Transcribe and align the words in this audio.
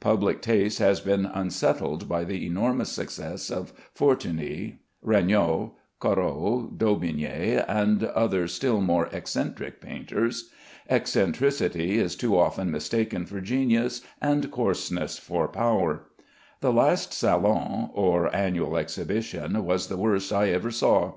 Public 0.00 0.42
taste 0.42 0.80
has 0.80 0.98
been 0.98 1.24
unsettled 1.24 2.08
by 2.08 2.24
the 2.24 2.44
enormous 2.44 2.90
success 2.90 3.48
of 3.48 3.72
Fortuny, 3.94 4.80
Regnault, 5.02 5.74
Corot, 6.00 6.76
Daubigny, 6.76 7.64
and 7.64 8.02
other 8.02 8.48
still 8.48 8.80
more 8.80 9.06
eccentric 9.12 9.80
painters. 9.80 10.50
Eccentricity 10.90 11.96
is 11.96 12.16
too 12.16 12.36
often 12.36 12.72
mistaken 12.72 13.24
for 13.24 13.40
genius, 13.40 14.00
and 14.20 14.50
coarseness 14.50 15.16
for 15.16 15.46
power. 15.46 16.06
The 16.58 16.72
last 16.72 17.12
Salon 17.14 17.90
(or 17.94 18.34
annual 18.34 18.76
exhibition) 18.76 19.64
was 19.64 19.86
the 19.86 19.96
worst 19.96 20.32
I 20.32 20.48
ever 20.50 20.72
saw. 20.72 21.12